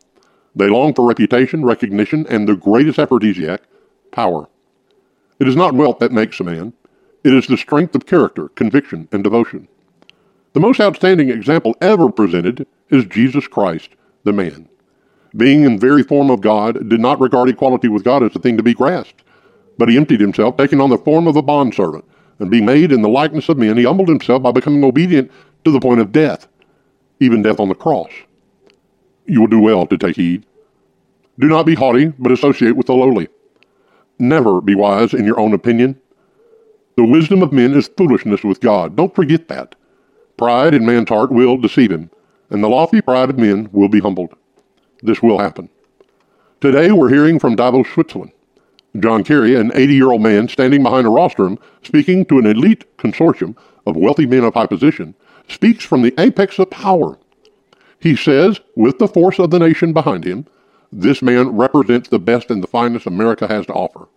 They 0.57 0.68
long 0.68 0.95
for 0.95 1.07
reputation, 1.07 1.62
recognition, 1.62 2.26
and 2.30 2.49
the 2.49 2.57
greatest 2.57 2.99
aphrodisiac, 2.99 3.62
power. 4.11 4.49
It 5.38 5.47
is 5.47 5.57
not 5.57 5.75
wealth 5.75 5.99
that 5.99 6.11
makes 6.11 6.40
a 6.40 6.45
man. 6.45 6.73
It 7.23 7.35
is 7.35 7.47
the 7.47 7.59
strength 7.59 7.95
of 7.97 8.07
character, 8.07 8.49
conviction, 8.49 9.09
and 9.12 9.23
devotion. 9.23 9.68
The 10.54 10.61
most 10.61 10.80
outstanding 10.80 11.28
example 11.28 11.76
ever 11.83 12.11
presented 12.11 12.66
is 12.88 13.04
Jesus 13.04 13.47
Christ, 13.47 13.90
the 14.25 14.33
man. 14.33 14.71
Being 15.37 15.64
in 15.64 15.78
very 15.78 16.02
form 16.02 16.30
of 16.30 16.40
God, 16.40 16.88
did 16.88 17.00
not 17.00 17.20
regard 17.20 17.49
equality 17.49 17.88
with 17.88 18.04
God 18.04 18.23
as 18.23 18.35
a 18.35 18.38
thing 18.38 18.56
to 18.56 18.62
be 18.62 18.75
grasped, 18.75 19.23
but 19.76 19.88
he 19.88 19.97
emptied 19.97 20.20
himself, 20.20 20.56
taking 20.56 20.80
on 20.80 20.90
the 20.90 20.99
form 20.99 21.26
of 21.26 21.37
a 21.37 21.42
bondservant, 21.42 22.04
and 22.38 22.50
being 22.50 22.64
made 22.64 22.92
in 22.92 23.02
the 23.02 23.08
likeness 23.08 23.49
of 23.49 23.58
men, 23.58 23.76
he 23.76 23.85
humbled 23.85 24.08
himself 24.08 24.42
by 24.42 24.52
becoming 24.52 24.85
obedient 24.85 25.30
to 25.64 25.70
the 25.70 25.80
point 25.80 26.00
of 26.00 26.12
death, 26.12 26.49
even 27.20 27.42
death 27.42 27.61
on 27.61 27.68
the 27.68 27.75
cross. 27.75 28.11
You 29.26 29.40
will 29.40 29.49
do 29.49 29.61
well 29.61 29.87
to 29.87 29.99
take 29.99 30.16
heed. 30.16 30.47
Do 31.38 31.47
not 31.47 31.66
be 31.66 31.75
haughty, 31.75 32.06
but 32.18 32.32
associate 32.32 32.76
with 32.76 32.87
the 32.87 32.94
lowly. 32.94 33.28
Never 34.18 34.61
be 34.61 34.75
wise 34.75 35.14
in 35.14 35.25
your 35.25 35.38
own 35.38 35.52
opinion. 35.52 36.00
The 36.97 37.04
wisdom 37.04 37.42
of 37.42 37.52
men 37.52 37.75
is 37.75 37.88
foolishness 37.97 38.42
with 38.42 38.61
God. 38.61 38.97
Don't 38.97 39.14
forget 39.14 39.47
that. 39.49 39.76
Pride 40.37 40.75
in 40.75 40.87
man's 40.87 41.08
heart 41.08 41.30
will 41.30 41.56
deceive 41.56 41.92
him, 41.92 42.11
and 42.50 42.64
the 42.64 42.68
lofty 42.68 43.00
pride 43.00 43.30
of 43.30 43.38
men 43.38 43.68
will 43.73 43.88
be 43.88 44.00
humbled. 44.00 44.35
This 45.02 45.23
will 45.23 45.38
happen. 45.38 45.69
Today 46.61 46.90
we're 46.90 47.11
hearing 47.11 47.38
from 47.38 47.55
Davos, 47.55 47.88
Switzerland. 47.88 48.33
John 48.99 49.23
Kerry, 49.23 49.55
an 49.55 49.71
80 49.75 49.95
year 49.95 50.11
old 50.11 50.23
man 50.23 50.49
standing 50.49 50.83
behind 50.83 51.07
a 51.07 51.11
rostrum 51.11 51.59
speaking 51.83 52.25
to 52.26 52.38
an 52.38 52.47
elite 52.47 52.85
consortium 52.97 53.57
of 53.87 53.97
wealthy 53.97 54.26
men 54.26 54.45
of 54.45 54.55
high 54.55 54.67
position, 54.67 55.14
speaks 55.47 55.85
from 55.85 56.02
the 56.02 56.14
apex 56.19 56.59
of 56.59 56.71
power. 56.71 57.19
He 58.00 58.17
says, 58.17 58.61
with 58.75 58.99
the 58.99 59.09
force 59.09 59.38
of 59.38 59.50
the 59.50 59.59
nation 59.59 59.93
behind 59.93 60.25
him, 60.25 60.47
this 60.90 61.23
man 61.23 61.50
represents 61.50 62.09
the 62.09 62.19
best 62.19 62.50
and 62.50 62.62
the 62.62 62.69
finest 62.69 63.07
America 63.07 63.47
has 63.47 63.67
to 63.67 63.73
offer. 63.75 64.09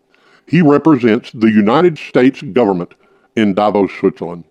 He 0.47 0.61
represents 0.61 1.31
the 1.31 1.51
United 1.51 1.97
States 1.97 2.41
government 2.41 2.93
in 3.35 3.53
Davos, 3.53 3.91
Switzerland. 3.99 4.45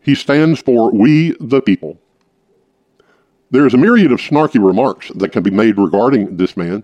He 0.00 0.14
stands 0.14 0.60
for 0.60 0.90
we 0.92 1.36
the 1.40 1.60
people. 1.60 1.98
There 3.54 3.68
is 3.68 3.72
a 3.72 3.78
myriad 3.78 4.10
of 4.10 4.18
snarky 4.18 4.60
remarks 4.60 5.12
that 5.14 5.30
can 5.30 5.44
be 5.44 5.50
made 5.52 5.78
regarding 5.78 6.38
this 6.38 6.56
man. 6.56 6.82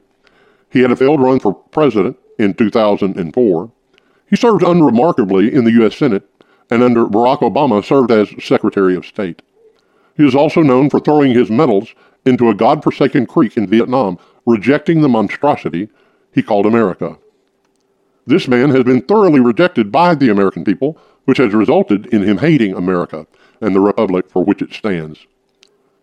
He 0.70 0.82
had 0.82 0.92
a 0.92 0.96
failed 0.96 1.20
run 1.20 1.40
for 1.40 1.52
president 1.52 2.16
in 2.38 2.54
2004. 2.54 3.72
He 4.28 4.36
served 4.36 4.62
unremarkably 4.62 5.52
in 5.52 5.64
the 5.64 5.72
U.S. 5.72 5.96
Senate 5.96 6.30
and 6.70 6.84
under 6.84 7.06
Barack 7.06 7.40
Obama 7.40 7.84
served 7.84 8.12
as 8.12 8.32
Secretary 8.40 8.94
of 8.94 9.04
State. 9.04 9.42
He 10.16 10.24
is 10.24 10.36
also 10.36 10.62
known 10.62 10.90
for 10.90 11.00
throwing 11.00 11.34
his 11.34 11.50
medals 11.50 11.92
into 12.24 12.48
a 12.48 12.54
God-forsaken 12.54 13.26
creek 13.26 13.56
in 13.56 13.66
Vietnam 13.66 14.16
rejecting 14.46 15.00
the 15.00 15.08
monstrosity 15.08 15.88
he 16.30 16.40
called 16.40 16.66
America. 16.66 17.18
This 18.28 18.46
man 18.46 18.70
has 18.70 18.84
been 18.84 19.02
thoroughly 19.02 19.40
rejected 19.40 19.90
by 19.90 20.14
the 20.14 20.30
American 20.30 20.62
people, 20.62 20.96
which 21.24 21.38
has 21.38 21.52
resulted 21.52 22.06
in 22.14 22.22
him 22.22 22.38
hating 22.38 22.74
America 22.74 23.26
and 23.60 23.74
the 23.74 23.80
republic 23.80 24.30
for 24.30 24.44
which 24.44 24.62
it 24.62 24.72
stands. 24.72 25.26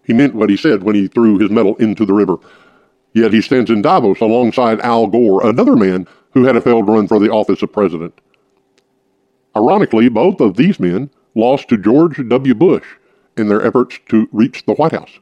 He 0.08 0.14
meant 0.14 0.36
what 0.36 0.50
he 0.50 0.56
said 0.56 0.84
when 0.84 0.96
he 0.96 1.08
threw 1.08 1.38
his 1.38 1.52
medal 1.52 1.76
into 1.76 2.06
the 2.06 2.14
river. 2.14 2.38
Yet 3.14 3.34
he 3.34 3.42
stands 3.42 3.70
in 3.70 3.82
Davos 3.82 4.22
alongside 4.22 4.80
Al 4.80 5.08
Gore, 5.08 5.46
another 5.46 5.76
man 5.76 6.08
who 6.32 6.46
had 6.46 6.56
a 6.56 6.62
failed 6.62 6.88
run 6.88 7.10
for 7.10 7.20
the 7.20 7.30
office 7.30 7.62
of 7.62 7.74
president. 7.74 8.14
Ironically, 9.56 10.08
both 10.08 10.40
of 10.40 10.56
these 10.56 10.80
men 10.80 11.10
lost 11.36 11.68
to 11.70 11.78
George 11.78 12.22
W. 12.26 12.56
Bush 12.56 12.86
in 13.36 13.50
their 13.50 13.66
efforts 13.66 14.00
to 14.08 14.30
reach 14.32 14.66
the 14.66 14.76
White 14.76 14.94
House. 14.94 15.20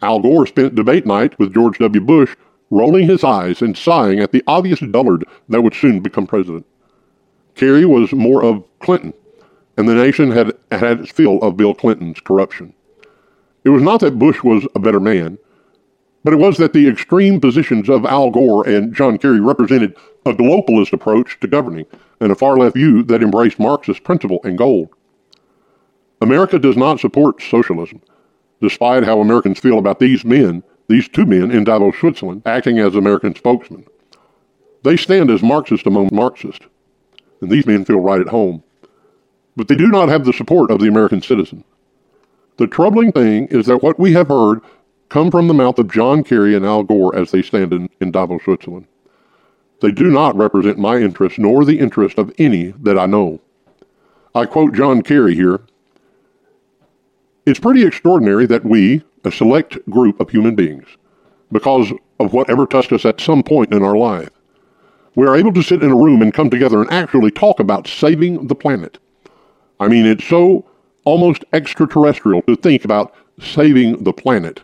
Al 0.00 0.20
Gore 0.20 0.46
spent 0.46 0.74
debate 0.74 1.04
night 1.04 1.38
with 1.38 1.52
George 1.52 1.78
W. 1.78 2.00
Bush 2.00 2.34
rolling 2.70 3.06
his 3.06 3.22
eyes 3.22 3.60
and 3.60 3.76
sighing 3.76 4.20
at 4.20 4.32
the 4.32 4.42
obvious 4.46 4.80
dullard 4.80 5.24
that 5.50 5.60
would 5.60 5.74
soon 5.74 6.00
become 6.00 6.26
president. 6.26 6.64
Kerry 7.54 7.84
was 7.84 8.12
more 8.12 8.42
of 8.42 8.64
Clinton, 8.78 9.12
and 9.76 9.86
the 9.86 9.94
nation 9.94 10.30
had 10.30 10.56
had 10.70 11.00
its 11.00 11.10
fill 11.10 11.42
of 11.42 11.58
Bill 11.58 11.74
Clinton's 11.74 12.20
corruption. 12.20 12.72
It 13.66 13.70
was 13.70 13.82
not 13.82 13.98
that 13.98 14.16
Bush 14.16 14.44
was 14.44 14.64
a 14.76 14.78
better 14.78 15.00
man, 15.00 15.38
but 16.22 16.32
it 16.32 16.36
was 16.38 16.56
that 16.58 16.72
the 16.72 16.86
extreme 16.88 17.40
positions 17.40 17.88
of 17.88 18.04
Al 18.04 18.30
Gore 18.30 18.64
and 18.64 18.94
John 18.94 19.18
Kerry 19.18 19.40
represented 19.40 19.96
a 20.24 20.32
globalist 20.32 20.92
approach 20.92 21.40
to 21.40 21.48
governing 21.48 21.84
and 22.20 22.30
a 22.30 22.36
far 22.36 22.56
left 22.56 22.76
view 22.76 23.02
that 23.02 23.24
embraced 23.24 23.58
Marxist 23.58 24.04
principle 24.04 24.38
and 24.44 24.56
goal. 24.56 24.92
America 26.20 26.60
does 26.60 26.76
not 26.76 27.00
support 27.00 27.42
socialism 27.42 28.00
despite 28.60 29.02
how 29.02 29.18
Americans 29.20 29.58
feel 29.58 29.80
about 29.80 29.98
these 29.98 30.24
men, 30.24 30.62
these 30.86 31.08
two 31.08 31.26
men 31.26 31.50
in 31.50 31.64
Davos, 31.64 31.96
Switzerland, 31.96 32.42
acting 32.46 32.78
as 32.78 32.94
American 32.94 33.34
spokesmen. 33.34 33.84
They 34.84 34.96
stand 34.96 35.28
as 35.28 35.42
Marxists 35.42 35.88
among 35.88 36.10
Marxists, 36.12 36.64
and 37.40 37.50
these 37.50 37.66
men 37.66 37.84
feel 37.84 37.98
right 37.98 38.20
at 38.20 38.28
home. 38.28 38.62
But 39.56 39.66
they 39.66 39.74
do 39.74 39.88
not 39.88 40.08
have 40.08 40.24
the 40.24 40.32
support 40.32 40.70
of 40.70 40.78
the 40.78 40.86
American 40.86 41.20
citizen. 41.20 41.64
The 42.58 42.66
troubling 42.66 43.12
thing 43.12 43.46
is 43.48 43.66
that 43.66 43.82
what 43.82 43.98
we 43.98 44.12
have 44.12 44.28
heard 44.28 44.60
come 45.08 45.30
from 45.30 45.48
the 45.48 45.54
mouth 45.54 45.78
of 45.78 45.90
John 45.90 46.24
Kerry 46.24 46.54
and 46.54 46.64
Al 46.64 46.82
Gore 46.82 47.14
as 47.14 47.30
they 47.30 47.42
stand 47.42 47.72
in, 47.72 47.88
in 48.00 48.10
Davos, 48.10 48.42
Switzerland. 48.44 48.86
They 49.80 49.92
do 49.92 50.10
not 50.10 50.36
represent 50.36 50.78
my 50.78 50.96
interest 50.96 51.38
nor 51.38 51.64
the 51.64 51.78
interest 51.78 52.18
of 52.18 52.32
any 52.38 52.72
that 52.80 52.98
I 52.98 53.06
know. 53.06 53.40
I 54.34 54.46
quote 54.46 54.74
John 54.74 55.02
Kerry 55.02 55.34
here 55.34 55.60
it's 57.46 57.60
pretty 57.60 57.86
extraordinary 57.86 58.44
that 58.46 58.64
we, 58.64 59.04
a 59.24 59.30
select 59.30 59.78
group 59.88 60.18
of 60.18 60.30
human 60.30 60.56
beings, 60.56 60.88
because 61.52 61.92
of 62.18 62.32
whatever 62.32 62.66
touched 62.66 62.92
us 62.92 63.04
at 63.04 63.20
some 63.20 63.44
point 63.44 63.72
in 63.72 63.84
our 63.84 63.96
life, 63.96 64.30
we 65.14 65.26
are 65.28 65.36
able 65.36 65.52
to 65.52 65.62
sit 65.62 65.82
in 65.82 65.92
a 65.92 65.96
room 65.96 66.22
and 66.22 66.34
come 66.34 66.50
together 66.50 66.80
and 66.80 66.90
actually 66.90 67.30
talk 67.30 67.60
about 67.60 67.86
saving 67.86 68.48
the 68.48 68.56
planet. 68.56 68.98
I 69.78 69.86
mean, 69.86 70.06
it's 70.06 70.24
so 70.24 70.64
almost 71.06 71.44
extraterrestrial 71.54 72.42
to 72.42 72.56
think 72.56 72.84
about 72.84 73.14
saving 73.40 74.04
the 74.04 74.12
planet. 74.12 74.62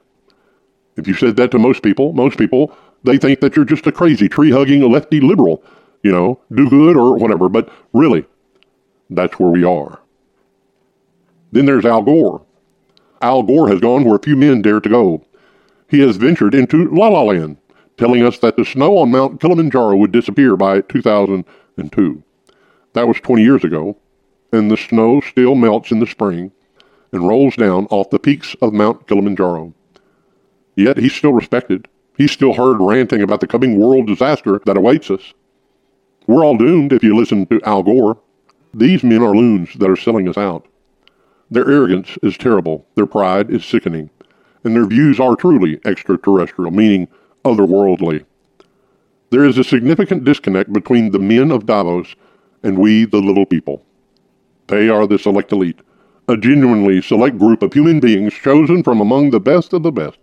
If 0.96 1.08
you 1.08 1.14
said 1.14 1.36
that 1.36 1.50
to 1.52 1.58
most 1.58 1.82
people, 1.82 2.12
most 2.12 2.36
people, 2.36 2.76
they 3.04 3.16
think 3.16 3.40
that 3.40 3.56
you're 3.56 3.64
just 3.64 3.86
a 3.86 3.92
crazy 3.92 4.28
tree 4.28 4.50
hugging 4.50 4.82
lefty 4.82 5.20
liberal, 5.20 5.62
you 6.02 6.12
know, 6.12 6.40
do 6.54 6.68
good 6.68 6.96
or 6.96 7.16
whatever. 7.16 7.48
But 7.48 7.72
really, 7.94 8.26
that's 9.08 9.38
where 9.38 9.50
we 9.50 9.64
are. 9.64 10.00
Then 11.52 11.64
there's 11.66 11.86
Al 11.86 12.02
Gore. 12.02 12.42
Al 13.20 13.42
Gore 13.42 13.68
has 13.68 13.80
gone 13.80 14.04
where 14.04 14.18
few 14.18 14.36
men 14.36 14.62
dare 14.62 14.80
to 14.80 14.88
go. 14.88 15.24
He 15.88 16.00
has 16.00 16.16
ventured 16.16 16.54
into 16.54 16.88
La 16.90 17.08
La 17.08 17.22
Land, 17.22 17.58
telling 17.96 18.24
us 18.24 18.38
that 18.38 18.56
the 18.56 18.64
snow 18.64 18.98
on 18.98 19.10
Mount 19.10 19.40
Kilimanjaro 19.40 19.96
would 19.96 20.12
disappear 20.12 20.56
by 20.56 20.80
2002. 20.80 22.22
That 22.94 23.08
was 23.08 23.20
20 23.20 23.42
years 23.42 23.64
ago, 23.64 23.96
and 24.52 24.70
the 24.70 24.76
snow 24.76 25.20
still 25.20 25.54
melts 25.54 25.90
in 25.90 25.98
the 25.98 26.06
spring 26.06 26.52
and 27.12 27.26
rolls 27.26 27.56
down 27.56 27.86
off 27.86 28.10
the 28.10 28.18
peaks 28.18 28.54
of 28.60 28.72
Mount 28.72 29.06
Kilimanjaro. 29.06 29.74
Yet 30.76 30.98
he's 30.98 31.14
still 31.14 31.32
respected. 31.32 31.88
He's 32.16 32.32
still 32.32 32.54
heard 32.54 32.78
ranting 32.80 33.22
about 33.22 33.40
the 33.40 33.46
coming 33.46 33.78
world 33.78 34.06
disaster 34.06 34.60
that 34.64 34.76
awaits 34.76 35.10
us. 35.10 35.34
We're 36.26 36.44
all 36.44 36.56
doomed 36.56 36.92
if 36.92 37.02
you 37.02 37.16
listen 37.16 37.46
to 37.46 37.60
Al 37.64 37.82
Gore. 37.82 38.18
These 38.74 39.02
men 39.02 39.22
are 39.22 39.34
loons 39.34 39.74
that 39.74 39.90
are 39.90 39.96
selling 39.96 40.28
us 40.28 40.38
out. 40.38 40.66
Their 41.50 41.68
arrogance 41.68 42.16
is 42.22 42.38
terrible, 42.38 42.86
their 42.94 43.06
pride 43.06 43.50
is 43.50 43.64
sickening, 43.64 44.08
and 44.64 44.74
their 44.74 44.86
views 44.86 45.20
are 45.20 45.36
truly 45.36 45.80
extraterrestrial, 45.84 46.70
meaning 46.70 47.08
otherworldly. 47.44 48.24
There 49.30 49.44
is 49.44 49.58
a 49.58 49.64
significant 49.64 50.24
disconnect 50.24 50.72
between 50.72 51.10
the 51.10 51.18
men 51.18 51.50
of 51.50 51.66
Davos 51.66 52.14
and 52.62 52.78
we, 52.78 53.04
the 53.04 53.20
little 53.20 53.44
people. 53.44 53.84
They 54.72 54.88
are 54.88 55.06
the 55.06 55.18
select 55.18 55.52
elite, 55.52 55.80
a 56.28 56.34
genuinely 56.38 57.02
select 57.02 57.36
group 57.36 57.60
of 57.60 57.74
human 57.74 58.00
beings 58.00 58.32
chosen 58.32 58.82
from 58.82 59.02
among 59.02 59.28
the 59.28 59.38
best 59.38 59.74
of 59.74 59.82
the 59.82 59.92
best. 59.92 60.16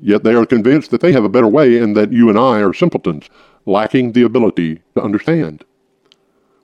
Yet 0.00 0.24
they 0.24 0.32
are 0.32 0.46
convinced 0.46 0.90
that 0.90 1.02
they 1.02 1.12
have 1.12 1.24
a 1.24 1.28
better 1.28 1.46
way 1.46 1.76
and 1.76 1.94
that 1.94 2.10
you 2.10 2.30
and 2.30 2.38
I 2.38 2.62
are 2.62 2.72
simpletons, 2.72 3.28
lacking 3.66 4.12
the 4.12 4.22
ability 4.22 4.80
to 4.94 5.02
understand. 5.02 5.62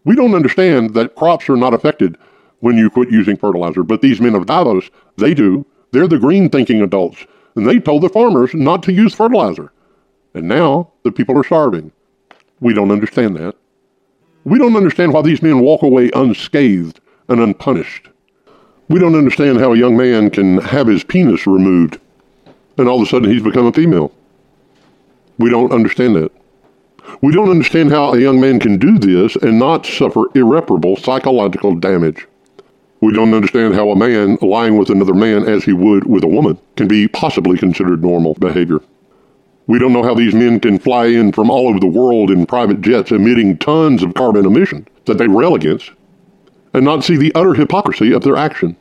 We 0.05 0.17
don't 0.17 0.35
understand 0.35 0.95
that 0.95 1.17
crops 1.17 1.51
are 1.51 1.57
not 1.59 1.75
affected 1.75 2.17
when 2.61 2.79
you 2.79 2.89
quit 2.89 3.11
using 3.11 3.37
fertilizer. 3.37 3.83
But 3.83 4.01
these 4.01 4.23
men 4.23 4.35
of 4.35 4.47
Davos, 4.47 4.89
they 5.19 5.35
do. 5.35 5.67
They're 5.91 6.09
the 6.09 6.19
green 6.19 6.49
thinking 6.49 6.81
adults. 6.81 7.27
And 7.57 7.69
they 7.69 7.79
told 7.79 8.05
the 8.05 8.09
farmers 8.09 8.55
not 8.55 8.83
to 8.85 8.93
use 8.95 9.15
fertilizer. 9.15 9.71
And 10.33 10.49
now 10.49 10.93
the 11.03 11.13
people 11.13 11.37
are 11.37 11.45
starving. 11.45 11.93
We 12.61 12.73
don't 12.73 12.91
understand 12.91 13.37
that. 13.37 13.55
We 14.47 14.61
don't 14.61 14.77
understand 14.77 15.13
why 15.13 15.23
these 15.23 15.43
men 15.43 15.59
walk 15.59 15.83
away 15.83 16.09
unscathed 16.15 17.01
and 17.29 17.41
unpunished. 17.41 18.11
We 18.89 19.01
don't 19.01 19.17
understand 19.17 19.59
how 19.59 19.73
a 19.73 19.77
young 19.77 19.97
man 19.97 20.31
can 20.31 20.59
have 20.59 20.87
his 20.87 21.03
penis 21.03 21.49
removed 21.49 21.99
and 22.79 22.89
all 22.89 23.03
of 23.03 23.09
a 23.09 23.11
sudden 23.11 23.29
he's 23.29 23.43
become 23.43 23.67
a 23.67 23.73
female. 23.73 24.13
We 25.37 25.51
don't 25.51 25.73
understand 25.73 26.15
that. 26.15 26.31
We 27.23 27.33
don't 27.33 27.51
understand 27.51 27.91
how 27.91 28.15
a 28.15 28.21
young 28.21 28.41
man 28.41 28.61
can 28.61 28.79
do 28.79 29.01
this 29.01 29.35
and 29.35 29.59
not 29.59 29.85
suffer 29.85 30.27
irreparable 30.37 30.95
psychological 30.97 31.75
damage. 31.75 32.29
We 33.01 33.13
don't 33.13 33.35
understand 33.35 33.75
how 33.75 33.91
a 33.91 33.97
man 33.97 34.39
lying 34.41 34.79
with 34.79 34.91
another 34.91 35.15
man 35.15 35.43
as 35.43 35.65
he 35.65 35.73
would 35.73 36.07
with 36.07 36.23
a 36.23 36.29
woman 36.29 36.57
can 36.77 36.87
be 36.87 37.09
possibly 37.09 37.59
considered 37.59 38.01
normal 38.01 38.35
behavior. 38.35 38.79
We 39.69 39.81
don't 39.81 39.93
know 39.93 40.05
how 40.05 40.15
these 40.15 40.35
men 40.35 40.61
can 40.61 40.79
fly 40.79 41.07
in 41.07 41.33
from 41.33 41.51
all 41.51 41.69
over 41.69 41.81
the 41.81 41.87
world 41.87 42.31
in 42.31 42.47
private 42.47 42.81
jets 42.81 43.11
emitting 43.11 43.59
tons 43.59 44.03
of 44.03 44.15
carbon 44.15 44.47
emission 44.47 44.87
that 45.07 45.19
they 45.19 45.27
rail 45.27 45.55
against 45.55 45.91
and 46.73 46.85
not 46.85 47.03
see 47.03 47.17
the 47.17 47.35
utter 47.35 47.55
hypocrisy 47.55 48.13
of 48.13 48.23
their 48.23 48.37
action. 48.37 48.77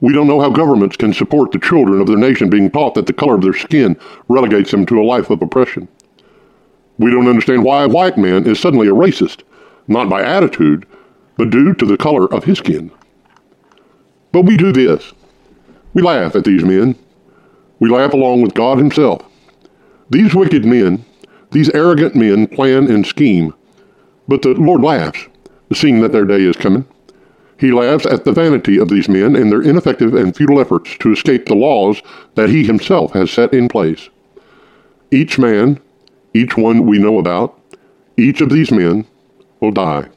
We 0.00 0.12
don't 0.12 0.26
know 0.26 0.40
how 0.40 0.50
governments 0.50 0.96
can 0.96 1.12
support 1.12 1.52
the 1.52 1.58
children 1.58 2.00
of 2.00 2.06
their 2.06 2.16
nation 2.16 2.50
being 2.50 2.70
taught 2.70 2.94
that 2.94 3.06
the 3.06 3.12
color 3.12 3.36
of 3.36 3.42
their 3.42 3.54
skin 3.54 3.96
relegates 4.28 4.70
them 4.70 4.84
to 4.86 5.00
a 5.00 5.04
life 5.04 5.30
of 5.30 5.42
oppression. 5.42 5.88
We 6.98 7.10
don't 7.10 7.28
understand 7.28 7.62
why 7.62 7.84
a 7.84 7.88
white 7.88 8.18
man 8.18 8.46
is 8.46 8.58
suddenly 8.58 8.88
a 8.88 8.92
racist, 8.92 9.42
not 9.86 10.08
by 10.08 10.22
attitude, 10.22 10.86
but 11.36 11.50
due 11.50 11.72
to 11.74 11.86
the 11.86 11.96
color 11.96 12.32
of 12.32 12.44
his 12.44 12.58
skin. 12.58 12.90
But 14.32 14.42
we 14.42 14.56
do 14.56 14.72
this. 14.72 15.12
We 15.94 16.02
laugh 16.02 16.34
at 16.34 16.44
these 16.44 16.64
men. 16.64 16.96
We 17.78 17.90
laugh 17.90 18.12
along 18.12 18.42
with 18.42 18.54
God 18.54 18.78
Himself. 18.78 19.22
These 20.08 20.34
wicked 20.34 20.64
men, 20.64 21.04
these 21.50 21.70
arrogant 21.70 22.14
men 22.14 22.46
plan 22.46 22.88
and 22.88 23.04
scheme, 23.04 23.54
but 24.28 24.42
the 24.42 24.50
Lord 24.50 24.82
laughs, 24.82 25.26
seeing 25.72 26.00
that 26.00 26.12
their 26.12 26.24
day 26.24 26.42
is 26.42 26.56
coming. 26.56 26.86
He 27.58 27.72
laughs 27.72 28.06
at 28.06 28.24
the 28.24 28.32
vanity 28.32 28.78
of 28.78 28.88
these 28.88 29.08
men 29.08 29.34
and 29.34 29.50
their 29.50 29.62
ineffective 29.62 30.14
and 30.14 30.36
futile 30.36 30.60
efforts 30.60 30.96
to 30.98 31.12
escape 31.12 31.46
the 31.46 31.54
laws 31.54 32.02
that 32.34 32.50
he 32.50 32.64
himself 32.64 33.12
has 33.12 33.30
set 33.30 33.52
in 33.52 33.68
place. 33.68 34.08
Each 35.10 35.38
man, 35.38 35.80
each 36.34 36.56
one 36.56 36.86
we 36.86 36.98
know 36.98 37.18
about, 37.18 37.58
each 38.16 38.40
of 38.40 38.50
these 38.50 38.70
men 38.70 39.06
will 39.60 39.72
die. 39.72 40.08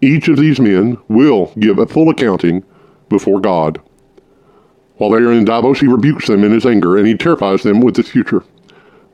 Each 0.00 0.28
of 0.28 0.36
these 0.36 0.60
men 0.60 0.98
will 1.08 1.52
give 1.58 1.78
a 1.78 1.86
full 1.86 2.10
accounting 2.10 2.64
before 3.08 3.40
God. 3.40 3.80
While 4.96 5.10
they 5.10 5.18
are 5.18 5.32
in 5.32 5.44
Davos, 5.44 5.80
he 5.80 5.86
rebukes 5.86 6.26
them 6.26 6.44
in 6.44 6.52
his 6.52 6.66
anger 6.66 6.96
and 6.96 7.06
he 7.06 7.16
terrifies 7.16 7.62
them 7.62 7.80
with 7.80 7.94
the 7.96 8.02
future. 8.02 8.44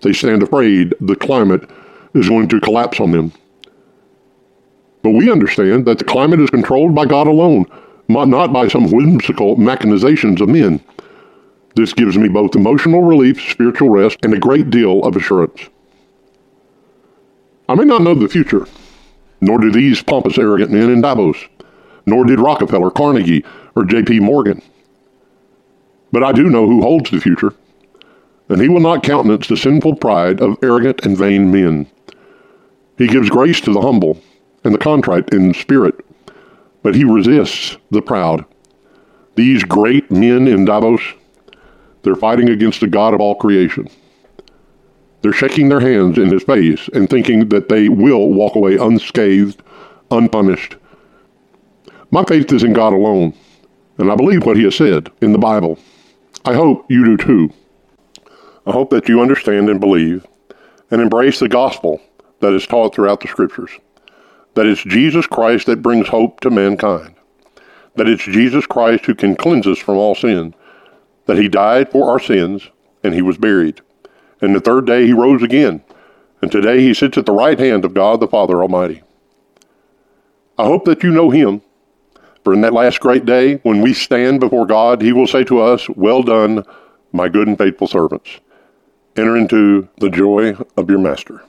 They 0.05 0.13
stand 0.13 0.43
afraid 0.43 0.95
the 1.01 1.17
climate 1.17 1.69
is 2.15 2.29
going 2.29 2.49
to 2.49 2.61
collapse 2.61 3.01
on 3.01 3.11
them. 3.11 3.33
But 5.03 5.13
we 5.13 5.33
understand 5.33 5.87
that 5.87 5.99
the 5.99 6.05
climate 6.05 6.41
is 6.41 6.51
controlled 6.51 6.95
by 6.95 7.07
God 7.07 7.27
alone, 7.27 7.65
not 8.07 8.53
by 8.53 8.69
some 8.69 8.91
whimsical 8.91 9.57
machinations 9.57 10.43
of 10.43 10.51
men. 10.51 10.85
This 11.75 11.95
gives 11.95 12.19
me 12.19 12.29
both 12.29 12.55
emotional 12.55 13.03
relief, 13.03 13.41
spiritual 13.51 13.89
rest, 13.89 14.19
and 14.23 14.35
a 14.35 14.39
great 14.39 14.69
deal 14.69 15.03
of 15.05 15.17
assurance. 15.17 15.71
I 17.67 17.75
may 17.75 17.85
not 17.85 18.03
know 18.03 18.15
the 18.15 18.29
future, 18.29 18.67
nor 19.41 19.59
do 19.59 19.73
these 19.73 20.03
pompous, 20.03 20.37
arrogant 20.37 20.71
men 20.71 20.91
in 20.91 21.01
Davos, 21.01 21.39
nor 22.05 22.27
did 22.27 22.41
Rockefeller, 22.41 22.91
Carnegie, 22.91 23.45
or 23.75 23.87
J.P. 23.87 24.21
Morgan. 24.21 24.61
But 26.13 26.23
I 26.23 26.33
do 26.33 26.51
know 26.51 26.67
who 26.67 26.83
holds 26.83 27.11
the 27.11 27.21
future, 27.21 27.55
and 28.49 28.61
he 28.61 28.69
will 28.69 28.81
not 28.81 29.03
countenance 29.03 29.49
the 29.49 29.57
sinful 29.57 29.97
pride 29.97 30.41
of 30.41 30.59
arrogant 30.63 31.05
and 31.05 31.17
vain 31.17 31.51
men. 31.51 31.87
He 32.99 33.07
gives 33.07 33.31
grace 33.31 33.61
to 33.63 33.73
the 33.73 33.81
humble 33.81 34.21
and 34.63 34.75
the 34.75 34.79
contrite 34.79 35.33
in 35.33 35.55
spirit, 35.55 35.95
but 36.83 36.95
he 36.95 37.05
resists 37.05 37.77
the 37.91 38.03
proud. 38.03 38.45
These 39.35 39.65
great 39.65 40.11
men 40.11 40.47
in 40.47 40.65
Davos, 40.65 41.01
they're 42.03 42.15
fighting 42.15 42.49
against 42.49 42.81
the 42.81 42.87
God 42.87 43.15
of 43.15 43.21
all 43.21 43.35
creation. 43.35 43.89
They're 45.23 45.33
shaking 45.33 45.71
their 45.71 45.81
hands 45.81 46.19
in 46.19 46.31
his 46.31 46.45
face 46.45 46.89
and 46.93 47.09
thinking 47.09 47.49
that 47.49 47.69
they 47.69 47.89
will 47.89 48.33
walk 48.33 48.57
away 48.57 48.77
unscathed, 48.77 49.63
unpunished. 50.11 50.77
My 52.11 52.25
faith 52.25 52.53
is 52.53 52.63
in 52.63 52.75
God 52.75 52.93
alone, 52.93 53.35
and 53.99 54.13
I 54.13 54.17
believe 54.17 54.45
what 54.45 54.57
he 54.57 54.65
has 54.65 54.77
said 54.77 55.11
in 55.21 55.33
the 55.33 55.39
Bible. 55.39 55.79
I 56.45 56.53
hope 56.53 56.85
you 56.91 57.05
do 57.05 57.17
too. 57.17 57.53
I 58.67 58.73
hope 58.73 58.91
that 58.91 59.09
you 59.09 59.21
understand 59.21 59.69
and 59.69 59.81
believe 59.81 60.27
and 60.91 61.01
embrace 61.01 61.39
the 61.39 61.49
gospel 61.49 62.01
that 62.41 62.53
is 62.53 62.67
taught 62.67 62.95
throughout 62.95 63.21
the 63.21 63.29
scriptures 63.29 63.71
that 64.55 64.67
it's 64.67 64.83
Jesus 64.83 65.27
Christ 65.27 65.67
that 65.67 65.83
brings 65.83 66.09
hope 66.09 66.41
to 66.41 66.51
mankind, 66.51 67.15
that 67.97 68.09
it's 68.09 68.25
Jesus 68.25 68.67
Christ 68.67 69.05
who 69.05 69.15
can 69.15 69.37
cleanse 69.37 69.67
us 69.67 69.79
from 69.79 69.97
all 69.97 70.15
sin, 70.15 70.55
that 71.27 71.39
he 71.39 71.49
died 71.49 71.91
for 71.91 72.11
our 72.11 72.21
sins 72.21 72.69
and 73.03 73.15
he 73.15 73.23
was 73.23 73.37
buried. 73.37 73.81
And 74.41 74.55
the 74.55 74.61
third 74.61 74.87
day 74.87 75.07
he 75.07 75.13
rose 75.13 75.43
again, 75.43 75.83
and 76.41 76.51
today 76.51 76.81
he 76.81 76.95
sits 76.95 77.19
at 77.19 77.27
the 77.27 77.33
right 77.33 77.59
hand 77.59 77.85
of 77.85 77.95
God 77.95 78.21
the 78.21 78.29
Father 78.29 78.63
Almighty. 78.63 79.03
I 80.59 80.65
hope 80.65 80.85
that 80.85 81.03
you 81.03 81.11
know 81.11 81.31
him, 81.31 81.63
for 82.45 82.53
in 82.53 82.61
that 82.61 82.73
last 82.73 83.01
great 83.01 83.25
day, 83.25 83.57
when 83.63 83.81
we 83.81 83.95
stand 83.95 84.39
before 84.39 84.67
God, 84.67 85.03
he 85.03 85.13
will 85.13 85.27
say 85.27 85.45
to 85.45 85.61
us, 85.61 85.89
Well 85.89 86.23
done, 86.23 86.65
my 87.13 87.29
good 87.29 87.49
and 87.49 87.59
faithful 87.59 87.87
servants. 87.89 88.39
Enter 89.17 89.37
into 89.37 89.89
the 89.99 90.11
joy 90.11 90.57
of 90.77 90.91
your 90.91 90.99
master. 90.99 91.45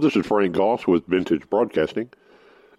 This 0.00 0.16
is 0.16 0.26
Frank 0.26 0.52
Goss 0.52 0.84
with 0.84 1.06
Vintage 1.06 1.48
Broadcasting. 1.48 2.10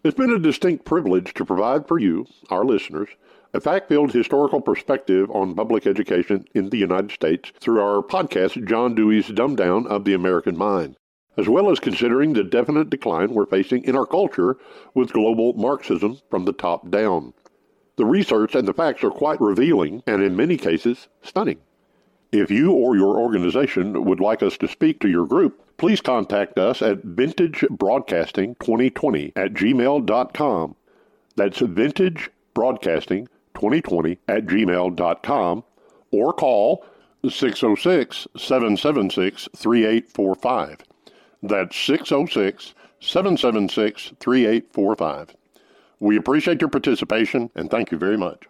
It's 0.03 0.17
been 0.17 0.33
a 0.33 0.39
distinct 0.39 0.83
privilege 0.83 1.33
to 1.35 1.45
provide 1.45 1.87
for 1.87 1.97
you, 1.97 2.25
our 2.49 2.65
listeners, 2.65 3.07
a 3.53 3.61
fact 3.61 3.87
filled 3.87 4.11
historical 4.11 4.59
perspective 4.59 5.31
on 5.31 5.55
public 5.55 5.87
education 5.87 6.43
in 6.53 6.69
the 6.69 6.79
United 6.79 7.11
States 7.11 7.53
through 7.61 7.79
our 7.79 8.01
podcast, 8.01 8.67
John 8.67 8.93
Dewey's 8.93 9.29
Dumb 9.29 9.55
Down 9.55 9.87
of 9.87 10.03
the 10.03 10.13
American 10.13 10.57
Mind, 10.57 10.97
as 11.37 11.47
well 11.47 11.71
as 11.71 11.79
considering 11.79 12.33
the 12.33 12.43
definite 12.43 12.89
decline 12.89 13.33
we're 13.33 13.45
facing 13.45 13.85
in 13.85 13.95
our 13.95 14.05
culture 14.05 14.57
with 14.93 15.13
global 15.13 15.53
Marxism 15.53 16.19
from 16.29 16.43
the 16.43 16.51
top 16.51 16.89
down. 16.89 17.33
The 17.95 18.05
research 18.05 18.53
and 18.53 18.67
the 18.67 18.73
facts 18.73 19.01
are 19.01 19.11
quite 19.11 19.39
revealing 19.39 20.03
and, 20.05 20.21
in 20.21 20.35
many 20.35 20.57
cases, 20.57 21.07
stunning. 21.21 21.61
If 22.33 22.49
you 22.49 22.71
or 22.71 22.95
your 22.95 23.19
organization 23.19 24.05
would 24.05 24.19
like 24.19 24.41
us 24.41 24.57
to 24.57 24.67
speak 24.67 24.99
to 25.01 25.07
your 25.07 25.27
group, 25.27 25.61
please 25.77 26.01
contact 26.01 26.57
us 26.57 26.81
at 26.81 27.03
vintagebroadcasting2020 27.03 29.33
at 29.35 29.53
gmail.com. 29.53 30.75
That's 31.35 31.59
vintagebroadcasting2020 31.59 34.17
at 34.27 34.47
gmail.com 34.47 35.63
or 36.09 36.33
call 36.33 36.83
606 37.29 38.27
776 38.35 39.49
3845. 39.55 40.77
That's 41.43 41.77
606 41.77 42.73
776 42.99 44.13
3845. 44.19 45.35
We 45.99 46.17
appreciate 46.17 46.61
your 46.61 46.71
participation 46.71 47.51
and 47.53 47.69
thank 47.69 47.91
you 47.91 47.99
very 47.99 48.17
much. 48.17 48.45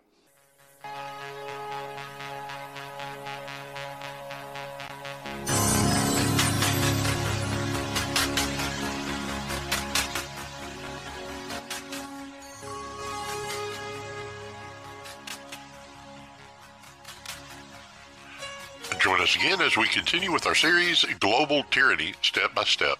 Us 19.24 19.36
again 19.38 19.62
as 19.62 19.78
we 19.78 19.88
continue 19.88 20.34
with 20.34 20.46
our 20.46 20.54
series, 20.54 21.06
Global 21.22 21.64
Tyranny 21.72 22.14
Step 22.22 22.54
by 22.54 22.66
Step. 22.66 22.98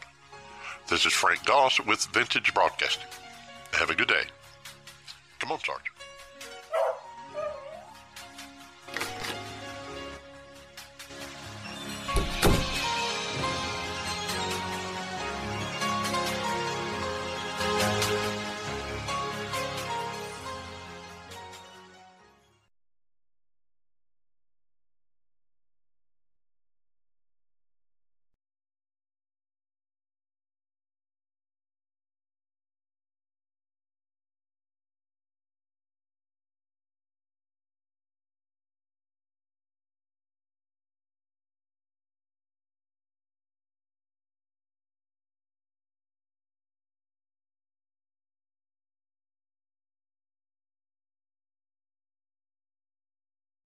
This 0.90 1.06
is 1.06 1.12
Frank 1.12 1.44
Goss 1.44 1.82
with 1.82 2.06
Vintage 2.14 2.54
Broadcasting. 2.54 3.10
Have 3.74 3.90
a 3.90 3.96
good 3.96 4.08
day. 4.08 4.24
Come 5.40 5.52
on, 5.52 5.60
Sergeant. 5.60 5.93